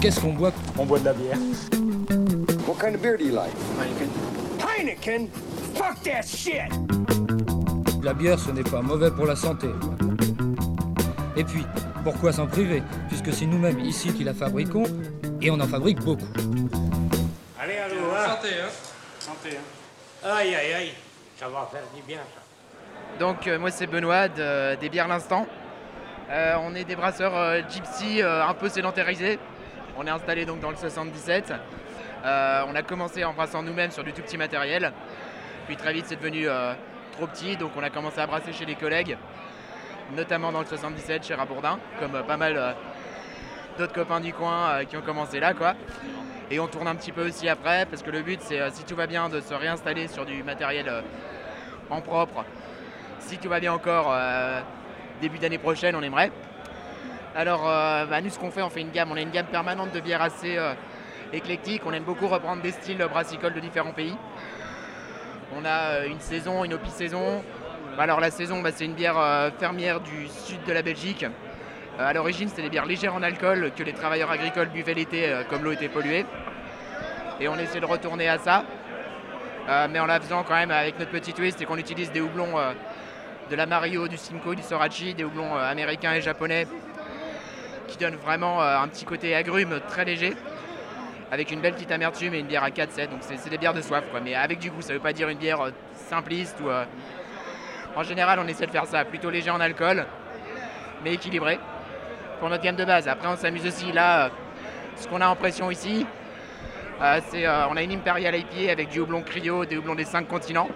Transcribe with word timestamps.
Qu'est-ce 0.00 0.20
qu'on 0.20 0.32
boit? 0.32 0.52
On 0.78 0.84
boit 0.84 0.98
de 0.98 1.04
la 1.06 1.12
bière. 1.12 1.38
What 2.66 2.76
kind 2.80 2.94
of 2.94 3.00
beer 3.02 3.16
do 3.16 3.24
you 3.24 3.32
like? 3.34 3.52
Heineken? 4.60 5.28
Fuck 5.74 6.02
that 6.04 6.22
shit! 6.26 6.70
La 8.02 8.12
bière, 8.14 8.38
ce 8.38 8.50
n'est 8.50 8.62
pas 8.62 8.82
mauvais 8.82 9.10
pour 9.10 9.26
la 9.26 9.34
santé. 9.36 9.68
Et 11.36 11.44
puis, 11.44 11.64
pourquoi 12.04 12.32
s'en 12.32 12.46
priver? 12.46 12.82
Puisque 13.08 13.32
c'est 13.32 13.46
nous-mêmes 13.46 13.80
ici 13.80 14.12
qui 14.12 14.24
la 14.24 14.34
fabriquons, 14.34 14.84
et 15.40 15.50
on 15.50 15.58
en 15.60 15.66
fabrique 15.66 16.00
beaucoup. 16.02 16.26
Allez, 17.60 17.76
allô, 17.78 17.96
Santé, 18.26 18.48
hein 18.62 18.68
Santé, 19.18 19.56
hein 19.56 20.28
Aïe, 20.30 20.54
aïe, 20.54 20.72
aïe, 20.72 20.92
ça 21.38 21.48
va 21.48 21.68
faire 21.70 21.82
du 21.94 22.02
bien 22.02 22.18
ça. 22.18 22.42
Donc 23.18 23.46
euh, 23.46 23.58
moi 23.58 23.70
c'est 23.70 23.86
Benoît 23.86 24.28
de- 24.28 24.74
des 24.76 24.88
bières 24.88 25.08
l'instant. 25.08 25.46
Euh, 26.30 26.54
on 26.62 26.74
est 26.74 26.84
des 26.84 26.96
brasseurs 26.96 27.36
euh, 27.36 27.60
gypsy 27.68 28.20
euh, 28.22 28.44
un 28.44 28.54
peu 28.54 28.68
sédentarisés. 28.68 29.38
On 29.98 30.06
est 30.06 30.10
installé 30.10 30.44
donc 30.44 30.60
dans 30.60 30.70
le 30.70 30.76
77. 30.76 31.54
Euh, 32.24 32.62
on 32.68 32.74
a 32.74 32.82
commencé 32.82 33.24
en 33.24 33.32
brassant 33.32 33.62
nous-mêmes 33.62 33.90
sur 33.90 34.04
du 34.04 34.12
tout 34.12 34.20
petit 34.20 34.36
matériel. 34.36 34.92
Puis 35.66 35.76
très 35.76 35.94
vite 35.94 36.04
c'est 36.06 36.16
devenu 36.16 36.46
euh, 36.46 36.74
trop 37.12 37.26
petit 37.26 37.56
donc 37.56 37.70
on 37.76 37.82
a 37.82 37.88
commencé 37.88 38.20
à 38.20 38.26
brasser 38.26 38.52
chez 38.52 38.66
les 38.66 38.74
collègues, 38.74 39.16
notamment 40.14 40.52
dans 40.52 40.60
le 40.60 40.66
77 40.66 41.24
chez 41.26 41.34
Rabourdin, 41.34 41.78
comme 41.98 42.14
euh, 42.14 42.22
pas 42.22 42.36
mal 42.36 42.76
d'autres 43.78 43.94
copains 43.94 44.20
du 44.20 44.34
coin 44.34 44.84
qui 44.84 44.98
ont 44.98 45.02
commencé 45.02 45.40
là. 45.40 45.54
Et 46.50 46.60
on 46.60 46.66
tourne 46.66 46.88
un 46.88 46.94
petit 46.94 47.12
peu 47.12 47.26
aussi 47.26 47.48
après 47.48 47.86
parce 47.86 48.02
que 48.02 48.10
le 48.10 48.20
but 48.20 48.40
c'est 48.42 48.70
si 48.72 48.84
tout 48.84 48.96
va 48.96 49.06
bien 49.06 49.30
de 49.30 49.40
se 49.40 49.54
réinstaller 49.54 50.08
sur 50.08 50.26
du 50.26 50.42
matériel 50.42 51.04
en 51.88 52.02
propre 52.02 52.44
si 53.20 53.38
tout 53.38 53.48
va 53.48 53.60
bien 53.60 53.72
encore, 53.72 54.14
début 55.20 55.38
d'année 55.38 55.58
prochaine, 55.58 55.96
on 55.96 56.02
aimerait. 56.02 56.30
Alors, 57.36 57.68
euh, 57.68 58.06
bah, 58.06 58.22
nous, 58.22 58.30
ce 58.30 58.38
qu'on 58.38 58.50
fait, 58.50 58.62
on 58.62 58.70
fait 58.70 58.80
une 58.80 58.90
gamme. 58.90 59.12
On 59.12 59.16
a 59.16 59.20
une 59.20 59.30
gamme 59.30 59.46
permanente 59.46 59.92
de 59.92 60.00
bières 60.00 60.22
assez 60.22 60.56
euh, 60.56 60.72
éclectique. 61.34 61.82
On 61.84 61.92
aime 61.92 62.04
beaucoup 62.04 62.28
reprendre 62.28 62.62
des 62.62 62.70
styles 62.70 63.06
brassicoles 63.10 63.52
de 63.52 63.60
différents 63.60 63.92
pays. 63.92 64.16
On 65.54 65.62
a 65.66 65.96
euh, 65.96 66.08
une 66.08 66.18
saison, 66.18 66.64
une 66.64 66.72
opi-saison. 66.72 67.42
Bah, 67.94 68.04
alors, 68.04 68.20
la 68.20 68.30
saison, 68.30 68.62
bah, 68.62 68.70
c'est 68.72 68.86
une 68.86 68.94
bière 68.94 69.18
fermière 69.58 70.00
du 70.00 70.28
sud 70.28 70.64
de 70.66 70.72
la 70.72 70.80
Belgique. 70.80 71.26
Euh, 72.00 72.08
à 72.08 72.14
l'origine, 72.14 72.48
c'était 72.48 72.62
des 72.62 72.70
bières 72.70 72.86
légères 72.86 73.14
en 73.14 73.22
alcool 73.22 73.70
que 73.76 73.82
les 73.82 73.92
travailleurs 73.92 74.30
agricoles 74.30 74.68
buvaient 74.68 74.94
l'été, 74.94 75.30
comme 75.50 75.62
l'eau 75.62 75.72
était 75.72 75.90
polluée. 75.90 76.24
Et 77.38 77.48
on 77.48 77.58
essaie 77.58 77.80
de 77.80 77.86
retourner 77.86 78.30
à 78.30 78.38
ça. 78.38 78.64
Mais 79.90 79.98
en 79.98 80.06
la 80.06 80.20
faisant 80.20 80.42
quand 80.42 80.54
même 80.54 80.70
avec 80.70 80.98
notre 80.98 81.10
petit 81.10 81.34
twist, 81.34 81.58
c'est 81.58 81.66
qu'on 81.66 81.76
utilise 81.76 82.10
des 82.12 82.20
houblons 82.22 82.54
de 83.50 83.56
la 83.56 83.66
Mario, 83.66 84.08
du 84.08 84.16
Simcoe, 84.16 84.54
du 84.54 84.62
Sorachi, 84.62 85.12
des 85.12 85.24
houblons 85.24 85.54
américains 85.56 86.14
et 86.14 86.22
japonais 86.22 86.66
qui 87.88 87.96
donnent 87.98 88.16
vraiment 88.16 88.62
euh, 88.62 88.78
un 88.78 88.88
petit 88.88 89.04
côté 89.04 89.34
agrume 89.34 89.80
très 89.88 90.04
léger 90.04 90.34
avec 91.30 91.50
une 91.50 91.60
belle 91.60 91.74
petite 91.74 91.90
amertume 91.90 92.34
et 92.34 92.38
une 92.38 92.46
bière 92.46 92.62
à 92.64 92.70
4-7. 92.70 93.08
Donc 93.08 93.20
c'est 93.20 93.50
des 93.50 93.58
bières 93.58 93.74
de 93.74 93.80
soif 93.80 94.04
quoi, 94.10 94.20
mais 94.20 94.34
avec 94.34 94.58
du 94.58 94.70
goût. 94.70 94.80
Ça 94.82 94.92
veut 94.92 95.00
pas 95.00 95.12
dire 95.12 95.28
une 95.28 95.38
bière 95.38 95.60
euh, 95.60 95.70
simpliste 95.94 96.58
ou. 96.62 96.68
euh, 96.68 96.84
En 97.96 98.02
général, 98.02 98.38
on 98.38 98.46
essaie 98.46 98.66
de 98.66 98.70
faire 98.70 98.86
ça 98.86 99.04
plutôt 99.04 99.30
léger 99.30 99.50
en 99.50 99.60
alcool, 99.60 100.06
mais 101.02 101.14
équilibré 101.14 101.58
pour 102.40 102.48
notre 102.48 102.62
gamme 102.62 102.76
de 102.76 102.84
base. 102.84 103.08
Après, 103.08 103.26
on 103.28 103.36
s'amuse 103.36 103.66
aussi 103.66 103.90
là. 103.92 104.30
ce 104.96 105.08
qu'on 105.08 105.20
a 105.20 105.28
en 105.28 105.36
pression 105.36 105.70
ici, 105.70 106.06
c'est 107.30 107.46
euh, 107.46 107.68
on 107.68 107.76
a 107.76 107.82
une 107.82 107.92
Imperial 107.92 108.34
IPA 108.34 108.70
avec 108.70 108.88
du 108.90 109.00
houblon 109.00 109.22
cryo, 109.22 109.64
des 109.64 109.76
houblons 109.78 109.94
des 109.94 110.04
5 110.04 110.28
continents, 110.28 110.68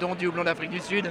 dont 0.00 0.14
du 0.14 0.26
houblon 0.26 0.44
d'Afrique 0.44 0.70
du 0.70 0.80
Sud. 0.80 1.10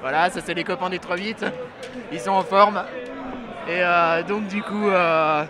Voilà, 0.00 0.30
ça 0.30 0.40
c'est 0.40 0.54
les 0.54 0.64
copains 0.64 0.90
du 0.90 0.98
3-8. 0.98 1.50
Ils 2.12 2.20
sont 2.20 2.30
en 2.30 2.42
forme. 2.42 2.82
Et 3.68 3.82
euh, 3.82 4.22
donc 4.22 4.46
du 4.46 4.62
coup, 4.62 4.88
euh, 4.88 5.44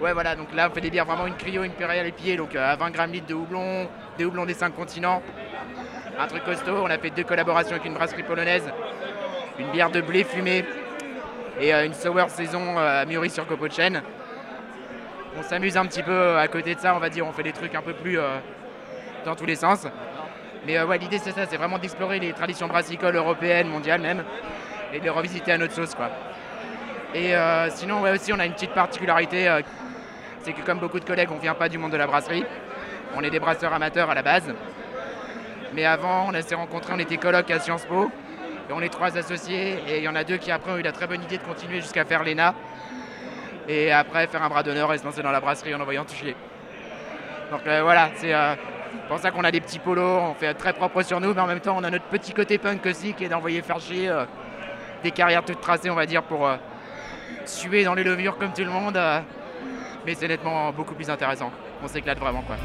ouais 0.00 0.12
voilà, 0.12 0.34
donc 0.34 0.54
là 0.54 0.68
on 0.70 0.74
fait 0.74 0.80
des 0.80 0.90
bières 0.90 1.04
vraiment 1.04 1.26
une 1.26 1.36
cryo, 1.36 1.64
une 1.64 1.72
impériale 1.72 2.06
épiée, 2.06 2.36
donc 2.36 2.56
euh, 2.56 2.72
à 2.72 2.76
20 2.76 2.90
grammes 2.90 3.12
litres 3.12 3.26
de 3.26 3.34
houblon, 3.34 3.88
des 4.16 4.24
houblons 4.24 4.46
des 4.46 4.54
5 4.54 4.74
continents. 4.74 5.22
Un 6.18 6.26
truc 6.28 6.44
costaud, 6.44 6.78
on 6.82 6.86
a 6.86 6.96
fait 6.96 7.10
deux 7.10 7.24
collaborations 7.24 7.72
avec 7.72 7.84
une 7.84 7.92
brasserie 7.92 8.22
polonaise, 8.22 8.64
une 9.58 9.70
bière 9.70 9.90
de 9.90 10.00
blé 10.00 10.24
fumé 10.24 10.64
et 11.60 11.74
une 11.74 11.92
sour 11.92 12.18
saison 12.30 12.78
euh, 12.78 13.04
mûrie 13.04 13.28
sur 13.28 13.46
copeaux 13.46 13.68
de 13.68 13.74
chêne. 13.74 14.02
On 15.38 15.42
s'amuse 15.42 15.76
un 15.76 15.84
petit 15.84 16.02
peu 16.02 16.38
à 16.38 16.48
côté 16.48 16.74
de 16.74 16.80
ça, 16.80 16.94
on 16.94 16.98
va 16.98 17.10
dire, 17.10 17.26
on 17.26 17.32
fait 17.32 17.42
des 17.42 17.52
trucs 17.52 17.74
un 17.74 17.82
peu 17.82 17.92
plus 17.92 18.18
dans 19.26 19.34
tous 19.34 19.44
les 19.44 19.56
sens. 19.56 19.86
Mais 20.64 20.78
euh, 20.78 20.86
ouais, 20.86 20.98
l'idée 20.98 21.18
c'est 21.18 21.32
ça, 21.32 21.46
c'est 21.46 21.56
vraiment 21.56 21.78
d'explorer 21.78 22.18
les 22.18 22.32
traditions 22.32 22.68
brassicoles 22.68 23.16
européennes, 23.16 23.68
mondiales 23.68 24.00
même, 24.00 24.24
et 24.92 24.98
de 24.98 25.04
les 25.04 25.10
revisiter 25.10 25.52
à 25.52 25.58
notre 25.58 25.74
sauce 25.74 25.94
quoi. 25.94 26.10
Et 27.14 27.34
euh, 27.34 27.70
sinon, 27.70 28.02
ouais, 28.02 28.12
aussi 28.12 28.32
on 28.32 28.38
a 28.38 28.46
une 28.46 28.52
petite 28.52 28.72
particularité, 28.72 29.48
euh, 29.48 29.62
c'est 30.42 30.52
que 30.52 30.62
comme 30.62 30.78
beaucoup 30.78 31.00
de 31.00 31.04
collègues, 31.04 31.30
on 31.32 31.38
vient 31.38 31.54
pas 31.54 31.68
du 31.68 31.78
monde 31.78 31.92
de 31.92 31.96
la 31.96 32.06
brasserie. 32.06 32.44
On 33.16 33.22
est 33.22 33.30
des 33.30 33.40
brasseurs 33.40 33.72
amateurs 33.72 34.10
à 34.10 34.14
la 34.14 34.22
base. 34.22 34.52
Mais 35.74 35.84
avant, 35.84 36.28
on 36.28 36.42
s'est 36.42 36.54
rencontrés, 36.54 36.92
on 36.94 36.98
était 36.98 37.16
coloc 37.16 37.50
à 37.50 37.58
Sciences 37.58 37.86
Po. 37.86 38.10
Et 38.68 38.72
on 38.72 38.80
est 38.80 38.88
trois 38.88 39.16
associés 39.16 39.78
et 39.88 39.98
il 39.98 40.04
y 40.04 40.08
en 40.08 40.14
a 40.16 40.24
deux 40.24 40.36
qui 40.36 40.50
après 40.50 40.72
ont 40.72 40.76
eu 40.76 40.82
la 40.82 40.92
très 40.92 41.06
bonne 41.06 41.22
idée 41.22 41.38
de 41.38 41.42
continuer 41.42 41.80
jusqu'à 41.80 42.04
faire 42.04 42.24
l'ENA. 42.24 42.54
Et 43.68 43.92
après 43.92 44.26
faire 44.26 44.42
un 44.42 44.48
bras 44.48 44.62
d'honneur 44.62 44.92
et 44.92 44.98
se 44.98 45.04
lancer 45.04 45.22
dans 45.22 45.30
la 45.30 45.40
brasserie 45.40 45.74
en 45.74 45.80
envoyant 45.80 46.04
toucher. 46.04 46.36
Donc 47.50 47.60
euh, 47.66 47.82
voilà, 47.82 48.10
c'est 48.16 48.34
pour 49.08 49.18
ça 49.18 49.30
qu'on 49.30 49.44
a 49.44 49.50
des 49.50 49.60
petits 49.60 49.78
polos, 49.78 50.20
on 50.22 50.34
fait 50.34 50.54
très 50.54 50.72
propre 50.72 51.02
sur 51.02 51.20
nous, 51.20 51.32
mais 51.34 51.40
en 51.40 51.46
même 51.46 51.60
temps 51.60 51.76
on 51.78 51.84
a 51.84 51.90
notre 51.90 52.06
petit 52.06 52.32
côté 52.32 52.58
punk 52.58 52.84
aussi 52.86 53.14
qui 53.14 53.24
est 53.24 53.28
d'envoyer 53.28 53.62
faire 53.62 53.80
chier 53.80 54.08
euh, 54.08 54.24
des 55.02 55.10
carrières 55.10 55.44
toutes 55.44 55.60
tracées, 55.60 55.90
on 55.90 55.94
va 55.94 56.06
dire, 56.06 56.22
pour 56.22 56.46
euh, 56.46 56.56
suer 57.44 57.84
dans 57.84 57.94
les 57.94 58.04
levures 58.04 58.36
comme 58.38 58.52
tout 58.52 58.64
le 58.64 58.70
monde. 58.70 58.96
euh, 58.96 59.20
mais 60.04 60.14
c'est 60.14 60.28
nettement 60.28 60.72
beaucoup 60.72 60.94
plus 60.94 61.10
intéressant. 61.10 61.50
On 61.82 61.88
s'éclate 61.88 62.18
vraiment 62.18 62.42
quoi. 62.42 62.56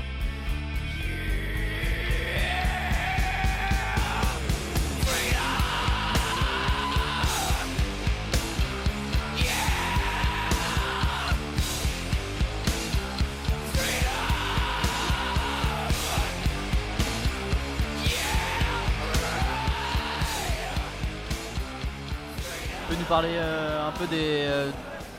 Parler 23.12 23.34
euh, 23.34 23.90
un 23.90 23.92
peu 23.92 24.08
des 24.08 24.46
euh, 24.46 24.70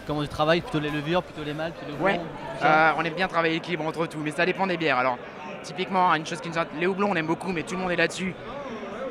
comment 0.07 0.23
du 0.23 0.29
travail, 0.29 0.63
plutôt 0.63 0.81
les 0.81 0.89
levures, 0.89 1.23
plutôt 1.23 1.45
les 1.45 1.53
mâles, 1.53 1.73
plutôt 1.73 1.93
les 1.93 2.03
Ouais, 2.03 2.15
houblons, 2.15 2.27
euh, 2.65 2.93
on 2.97 3.05
aime 3.05 3.13
bien 3.13 3.29
travailler 3.29 3.53
l'équilibre 3.53 3.85
entre 3.87 4.07
tout, 4.07 4.17
mais 4.25 4.31
ça 4.31 4.47
dépend 4.47 4.67
des 4.67 4.79
bières. 4.79 4.97
Alors, 4.97 5.19
typiquement, 5.63 6.11
une 6.15 6.25
chose 6.25 6.41
qui 6.41 6.49
nous 6.49 6.55
les 6.81 6.87
houblons, 6.87 7.11
on 7.11 7.17
aime 7.17 7.27
beaucoup, 7.27 7.53
mais 7.53 7.65
tout 7.65 7.75
le 7.75 7.81
monde 7.83 7.91
est 7.91 7.97
là-dessus. 7.97 8.35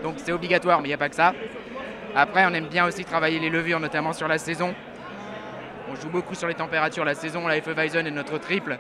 Donc 0.01 0.15
c'est 0.17 0.31
obligatoire, 0.31 0.79
mais 0.79 0.87
il 0.87 0.89
n'y 0.89 0.95
a 0.95 0.97
pas 0.97 1.09
que 1.09 1.15
ça. 1.15 1.35
Après, 2.15 2.43
on 2.47 2.53
aime 2.55 2.69
bien 2.69 2.87
aussi 2.87 3.05
travailler 3.05 3.37
les 3.37 3.51
levures, 3.51 3.79
notamment 3.79 4.13
sur 4.13 4.27
la 4.27 4.39
saison. 4.39 4.73
On 5.91 5.95
joue 5.95 6.09
beaucoup 6.09 6.33
sur 6.33 6.47
les 6.47 6.55
températures. 6.55 7.05
La 7.05 7.13
saison, 7.13 7.45
la 7.45 7.57
Hefeweizen 7.57 8.07
est 8.07 8.11
notre 8.11 8.39
triple. 8.39 8.79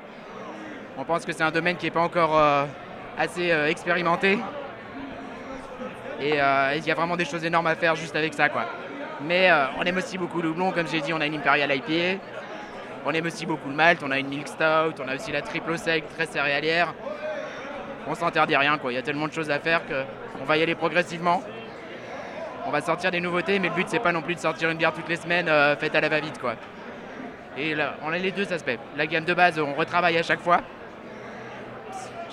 On 0.97 1.03
pense 1.03 1.25
que 1.25 1.31
c'est 1.31 1.43
un 1.43 1.51
domaine 1.51 1.77
qui 1.77 1.85
n'est 1.85 1.91
pas 1.91 2.01
encore 2.01 2.35
euh, 2.35 2.65
assez 3.19 3.51
euh, 3.51 3.67
expérimenté. 3.67 4.39
Et 6.19 6.41
euh, 6.41 6.73
il 6.75 6.87
y 6.87 6.91
a 6.91 6.95
vraiment 6.95 7.17
des 7.17 7.25
choses 7.25 7.45
énormes 7.45 7.67
à 7.67 7.75
faire 7.75 7.95
juste 7.95 8.15
avec 8.15 8.33
ça, 8.33 8.49
quoi. 8.49 8.65
Mais 9.25 9.51
euh, 9.51 9.65
on 9.77 9.83
aime 9.83 9.97
aussi 9.97 10.17
beaucoup 10.17 10.41
le 10.41 10.49
houblon, 10.49 10.71
comme 10.71 10.87
j'ai 10.87 11.01
dit, 11.01 11.13
on 11.13 11.21
a 11.21 11.25
une 11.25 11.35
Imperial 11.35 11.71
IPA. 11.73 12.21
On 13.05 13.11
aime 13.11 13.25
aussi 13.25 13.45
beaucoup 13.45 13.69
le 13.69 13.75
malt, 13.75 14.01
on 14.03 14.11
a 14.11 14.19
une 14.19 14.27
milk 14.27 14.47
stout, 14.47 15.01
on 15.03 15.07
a 15.07 15.15
aussi 15.15 15.31
la 15.31 15.41
triple 15.41 15.77
sec 15.77 16.07
très 16.15 16.27
céréalière. 16.27 16.93
On 18.07 18.13
s'interdit 18.13 18.55
rien 18.55 18.77
quoi, 18.77 18.91
il 18.91 18.95
y 18.95 18.97
a 18.97 19.01
tellement 19.01 19.27
de 19.27 19.33
choses 19.33 19.49
à 19.49 19.59
faire 19.59 19.81
qu'on 19.87 20.45
va 20.45 20.57
y 20.57 20.63
aller 20.63 20.75
progressivement. 20.75 21.41
On 22.67 22.69
va 22.69 22.81
sortir 22.81 23.09
des 23.09 23.19
nouveautés, 23.19 23.57
mais 23.57 23.69
le 23.69 23.73
but 23.73 23.87
c'est 23.89 23.99
pas 23.99 24.11
non 24.11 24.21
plus 24.21 24.35
de 24.35 24.39
sortir 24.39 24.69
une 24.69 24.77
bière 24.77 24.93
toutes 24.93 25.09
les 25.09 25.15
semaines 25.15 25.49
euh, 25.49 25.75
faite 25.75 25.95
à 25.95 26.01
la 26.01 26.09
va-vite. 26.09 26.39
Et 27.57 27.73
là, 27.73 27.95
on 28.03 28.13
a 28.13 28.17
les 28.17 28.31
deux 28.31 28.53
aspects. 28.53 28.77
La 28.95 29.07
gamme 29.07 29.25
de 29.25 29.33
base, 29.33 29.59
on 29.59 29.73
retravaille 29.73 30.17
à 30.17 30.23
chaque 30.23 30.41
fois. 30.41 30.61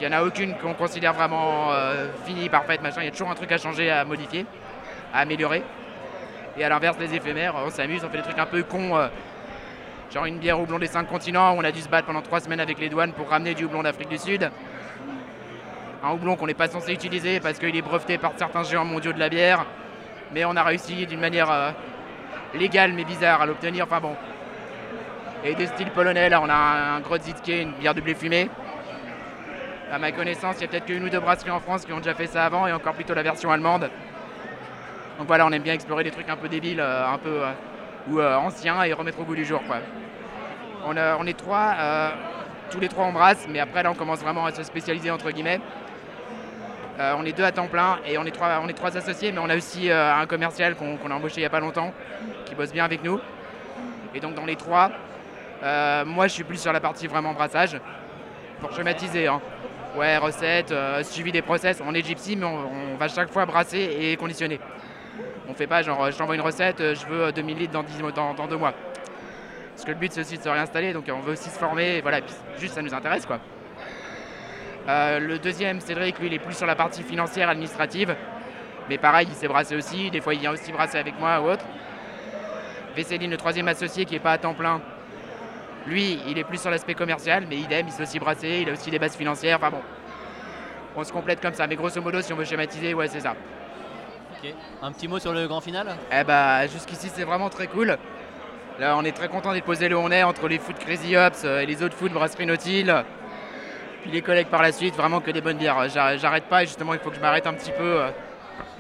Il 0.01 0.07
n'y 0.07 0.15
en 0.15 0.19
a 0.19 0.23
aucune 0.23 0.55
qu'on 0.59 0.75
considère 0.75 1.13
vraiment 1.13 1.73
euh, 1.73 2.09
finie, 2.25 2.49
parfaite, 2.49 2.83
machin. 2.83 3.01
Il 3.01 3.07
y 3.07 3.09
a 3.09 3.11
toujours 3.11 3.31
un 3.31 3.35
truc 3.35 3.51
à 3.51 3.59
changer, 3.59 3.91
à 3.91 4.05
modifier, 4.05 4.47
à 5.13 5.21
améliorer. 5.21 5.65
Et 6.57 6.65
à 6.65 6.69
l'inverse, 6.69 6.97
les 6.99 7.15
éphémères, 7.15 7.55
on 7.65 7.71
s'amuse, 7.71 8.05
on 8.05 8.09
fait 8.09 8.19
des 8.19 8.23
trucs 8.25 8.39
un 8.39 8.47
peu 8.47 8.63
cons. 8.63 8.97
euh, 8.97 9.09
genre 10.13 10.25
une 10.25 10.39
bière 10.39 10.59
houblon 10.59 10.79
des 10.79 10.87
cinq 10.87 11.05
continents, 11.05 11.55
où 11.55 11.59
on 11.59 11.65
a 11.65 11.71
dû 11.71 11.81
se 11.81 11.89
battre 11.89 12.07
pendant 12.07 12.23
trois 12.23 12.41
semaines 12.41 12.61
avec 12.61 12.79
les 12.79 12.89
douanes 12.89 13.13
pour 13.13 13.29
ramener 13.29 13.55
du 13.55 13.65
houblon 13.65 13.83
d'Afrique 13.83 14.09
du 14.09 14.19
Sud. 14.19 14.51
Un 16.03 16.13
houblon 16.13 16.37
qu'on 16.37 16.47
n'est 16.47 16.55
pas 16.55 16.69
censé 16.69 16.93
utiliser 16.93 17.41
parce 17.41 17.59
qu'il 17.59 17.75
est 17.75 17.83
breveté 17.83 18.19
par 18.19 18.33
certains 18.37 18.63
géants 18.63 18.85
mondiaux 18.85 19.13
de 19.13 19.19
la 19.19 19.29
bière. 19.29 19.67
Mais 20.33 20.45
on 20.45 20.57
a 20.57 20.63
réussi 20.63 21.07
d'une 21.07 21.21
manière 21.21 21.51
euh, 21.51 21.71
légale 22.55 22.93
mais 22.93 23.05
bizarre 23.05 23.43
à 23.43 23.47
l'obtenir. 23.47 23.85
Enfin 23.85 24.01
bon. 24.01 24.15
Et 25.45 25.55
des 25.55 25.67
styles 25.67 25.91
polonais, 25.91 26.29
là 26.29 26.41
on 26.41 26.49
a 26.49 26.55
un, 26.55 27.01
Grodzickie, 27.01 27.63
une 27.63 27.73
bière 27.73 27.95
de 27.95 28.01
blé 28.01 28.15
fumé. 28.15 28.49
À 29.91 29.99
ma 29.99 30.13
connaissance, 30.13 30.57
il 30.59 30.63
y 30.63 30.65
a 30.65 30.69
peut-être 30.69 30.85
qu'une 30.85 31.05
ou 31.05 31.09
deux 31.09 31.21
brasseries 31.21 31.51
en 31.51 31.61
France 31.61 31.85
qui 31.85 31.93
ont 31.93 31.99
déjà 31.99 32.15
fait 32.15 32.27
ça 32.27 32.45
avant 32.45 32.67
et 32.67 32.73
encore 32.73 32.95
plutôt 32.95 33.15
la 33.15 33.23
version 33.23 33.51
allemande. 33.51 33.91
Donc 35.19 35.27
voilà, 35.27 35.47
on 35.47 35.51
aime 35.51 35.63
bien 35.63 35.75
explorer 35.75 36.05
des 36.05 36.13
trucs 36.13 36.29
un 36.29 36.37
peu 36.37 36.49
débiles, 36.49 36.79
euh, 36.79 37.09
un 37.09 37.19
peu 37.19 37.43
euh, 37.43 37.51
ou 38.09 38.21
euh, 38.21 38.37
anciens 38.37 38.85
et 38.85 38.93
remettre 38.93 39.19
au 39.19 39.25
goût 39.25 39.35
du 39.35 39.45
jour. 39.45 39.61
Quoi. 39.67 39.79
On, 40.87 41.27
est 41.27 41.37
trois, 41.37 41.75
tous 42.71 42.81
les 42.81 42.89
trois 42.89 43.05
on 43.05 43.13
brasse, 43.13 43.47
mais 43.51 43.59
après 43.59 43.83
là 43.83 43.91
on 43.91 43.95
commence 43.95 44.21
vraiment 44.21 44.47
à 44.47 44.53
se 44.53 44.63
spécialiser 44.63 45.11
entre 45.11 45.31
guillemets. 45.33 45.61
On 46.99 47.27
est 47.27 47.33
deux 47.33 47.45
à 47.45 47.53
temps 47.53 47.67
plein 47.67 47.99
et 48.07 48.17
on 48.17 48.25
est 48.25 48.31
trois, 48.31 48.97
associés, 48.97 49.31
mais 49.33 49.39
on 49.39 49.51
a 49.51 49.57
aussi 49.57 49.91
un 49.91 50.25
commercial 50.25 50.77
qu'on 50.77 51.11
a 51.11 51.15
embauché 51.15 51.39
il 51.39 51.41
n'y 51.41 51.47
a 51.47 51.51
pas 51.51 51.61
longtemps, 51.61 51.93
qui 52.47 52.55
bosse 52.55 52.73
bien 52.73 52.87
avec 52.87 53.05
nous. 53.05 53.21
Et 54.15 54.21
donc 54.21 54.35
dans 54.35 54.47
les 54.47 54.57
trois, 54.57 54.91
moi 56.07 56.27
je 56.27 56.33
suis 56.33 56.45
plus 56.45 56.59
sur 56.59 56.73
la 56.73 56.81
partie 56.81 57.07
vraiment 57.07 57.35
brassage, 57.35 57.79
pour 58.61 58.73
schématiser. 58.73 59.27
hein. 59.27 59.43
Ouais, 59.95 60.17
recettes, 60.17 60.73
suivi 61.03 61.33
des 61.33 61.43
process. 61.43 61.83
On 61.85 61.93
est 61.93 62.07
gypsy, 62.07 62.35
mais 62.37 62.47
on 62.47 62.97
va 62.99 63.09
chaque 63.09 63.31
fois 63.31 63.45
brasser 63.45 63.97
et 64.01 64.17
conditionner. 64.17 64.59
On 65.49 65.55
fait 65.55 65.67
pas 65.67 65.83
genre, 65.83 66.03
euh, 66.05 66.11
je 66.11 66.17
t'envoie 66.17 66.35
une 66.35 66.41
recette, 66.41 66.81
euh, 66.81 66.95
je 66.95 67.07
veux 67.07 67.25
euh, 67.25 67.33
2000 67.33 67.59
litres 67.59 67.73
dans, 67.73 67.83
10 67.83 68.01
mois- 68.01 68.13
dans, 68.13 68.35
dans 68.35 68.47
deux 68.47 68.57
mois. 68.57 68.75
Parce 69.75 69.85
que 69.85 69.91
le 69.91 69.97
but 69.97 70.13
c'est 70.13 70.21
aussi 70.21 70.39
de 70.39 70.43
se 70.43 70.49
réinstaller, 70.49 70.93
donc 70.93 71.09
euh, 71.09 71.13
on 71.13 71.21
veut 71.21 71.33
aussi 71.33 71.49
se 71.51 71.59
former, 71.59 72.01
voilà, 72.01 72.21
puis 72.21 72.35
juste 72.59 72.75
ça 72.75 72.83
nous 72.83 72.95
intéresse 72.95 73.27
quoi. 73.27 73.39
Euh, 74.89 75.21
le 75.21 75.39
deuxième, 75.39 75.81
Cédric, 75.81 76.19
lui, 76.19 76.29
il 76.29 76.35
est 76.35 76.39
plus 76.39 76.57
sur 76.57 76.67
la 76.67 76.75
partie 76.75 77.03
financière, 77.03 77.51
administrative. 77.51 78.17
Mais 78.89 78.97
pareil, 78.97 79.27
il 79.31 79.35
s'est 79.35 79.47
brassé 79.49 79.77
aussi. 79.77 80.11
Des 80.11 80.23
fois, 80.23 80.33
il 80.33 80.41
vient 80.41 80.51
aussi 80.51 80.73
brasser 80.73 80.97
avec 80.97 81.19
moi 81.21 81.43
ou 81.43 81.51
autre. 81.51 81.67
Vesseline, 82.97 83.31
le 83.31 83.37
troisième 83.37 83.69
associé, 83.69 84.07
qui 84.07 84.15
n'est 84.15 84.21
pas 84.21 84.33
à 84.33 84.39
temps 84.39 84.55
plein. 84.55 84.81
Lui, 85.87 86.19
il 86.27 86.39
est 86.39 86.45
plus 86.45 86.59
sur 86.59 86.71
l'aspect 86.71 86.95
commercial, 86.95 87.45
mais 87.51 87.57
idem, 87.57 87.87
il 87.87 87.93
s'est 87.93 88.03
aussi 88.03 88.19
brassé. 88.19 88.61
Il 88.63 88.71
a 88.71 88.73
aussi 88.73 88.91
des 88.91 88.99
bases 88.99 89.15
financières. 89.15 89.59
Enfin 89.59 89.71
bon, 89.71 89.83
on 90.97 91.05
se 91.05 91.13
complète 91.13 91.43
comme 91.43 91.53
ça. 91.53 91.67
Mais 91.67 91.77
grosso 91.77 92.01
modo, 92.01 92.23
si 92.23 92.33
on 92.33 92.37
veut 92.37 92.47
schématiser, 92.47 92.95
ouais, 92.95 93.09
c'est 93.09 93.21
ça. 93.21 93.35
Ok. 94.43 94.55
Un 94.83 94.93
petit 94.93 95.09
mot 95.09 95.19
sur 95.19 95.33
le 95.33 95.47
grand 95.49 95.61
final 95.61 95.97
Eh 96.13 96.25
bah, 96.25 96.67
jusqu'ici, 96.67 97.11
c'est 97.15 97.25
vraiment 97.25 97.49
très 97.49 97.67
cool. 97.67 97.97
Là, 98.79 98.95
on 98.97 99.05
est 99.05 99.13
très 99.13 99.29
content 99.29 99.53
d'être 99.53 99.65
posé 99.65 99.89
là 99.89 99.97
où 99.97 100.01
on 100.01 100.11
est, 100.11 100.23
entre 100.23 100.47
les 100.49 100.59
foot 100.59 100.77
Crazy 100.79 101.17
Hops 101.17 101.43
euh, 101.45 101.61
et 101.61 101.67
les 101.67 101.83
autres 101.83 101.97
foot 101.97 102.13
Brasserie 102.13 102.47
Nautil. 102.47 102.93
Puis 104.03 104.13
les 104.13 104.23
collègues 104.23 104.47
par 104.47 104.63
la 104.63 104.71
suite, 104.71 104.95
vraiment 104.95 105.21
que 105.21 105.33
des 105.33 105.41
bonnes 105.41 105.57
bières. 105.57 105.89
J'a- 105.89 106.17
J'arrête 106.17 106.45
pas 106.45 106.63
et 106.63 106.67
justement, 106.67 106.95
il 106.95 107.01
faut 107.01 107.11
que 107.11 107.17
je 107.17 107.21
m'arrête 107.21 107.47
un 107.47 107.55
petit 107.55 107.73
peu. 107.73 107.83
euh. 108.03 108.11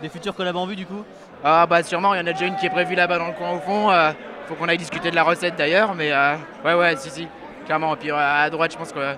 Des 0.01 0.09
futurs 0.09 0.35
collabs 0.35 0.55
en 0.57 0.67
vue 0.67 0.77
du 0.77 0.87
coup 0.87 1.05
Ah 1.43 1.67
bah 1.67 1.83
sûrement, 1.83 2.15
il 2.15 2.19
y 2.19 2.21
en 2.23 2.27
a 2.29 2.33
déjà 2.33 2.47
une 2.47 2.55
qui 2.57 2.67
est 2.67 2.71
prévue 2.71 2.95
là-bas 2.95 3.19
dans 3.19 3.27
le 3.27 3.33
coin 3.33 3.51
au 3.51 3.59
fond. 3.59 3.91
euh, 3.91 4.13
faut 4.47 4.55
qu'on 4.55 4.69
aille 4.69 4.79
discuter 4.79 5.11
de 5.11 5.17
la 5.17 5.25
recette 5.25 5.57
d'ailleurs, 5.57 5.95
mais 5.97 6.13
euh, 6.13 6.37
ouais 6.65 6.75
ouais, 6.75 6.97
si 6.97 7.11
si, 7.11 7.29
clairement. 7.67 7.95
Et 7.95 7.97
puis 7.99 8.11
euh, 8.13 8.17
à 8.17 8.49
droite, 8.51 8.71
je 8.73 8.77
pense 8.79 8.93
que 8.93 9.15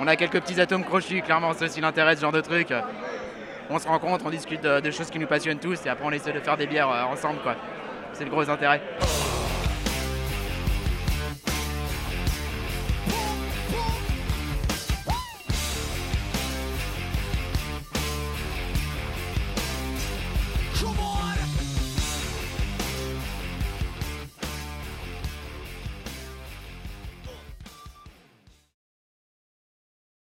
on 0.00 0.06
a 0.08 0.16
quelques 0.16 0.40
petits 0.40 0.60
atomes 0.60 0.84
crochus. 0.84 1.22
Clairement, 1.22 1.52
c'est 1.54 1.64
aussi 1.66 1.80
l'intérêt 1.80 2.16
ce 2.16 2.20
genre 2.22 2.32
de 2.32 2.40
truc. 2.40 2.72
On 3.70 3.78
se 3.78 3.86
rencontre, 3.86 4.24
on 4.26 4.30
discute 4.30 4.62
de, 4.62 4.90
choses 4.90 5.10
qui 5.10 5.18
nous 5.18 5.26
passionnent 5.26 5.58
tous, 5.58 5.84
et 5.84 5.88
après 5.88 6.04
on 6.06 6.10
essaie 6.10 6.32
de 6.32 6.40
faire 6.40 6.56
des 6.56 6.66
bières 6.66 6.90
euh, 6.90 7.02
ensemble 7.04 7.40
quoi. 7.40 7.54
C'est 8.14 8.24
le 8.24 8.30
gros 8.30 8.48
intérêt. 8.48 8.80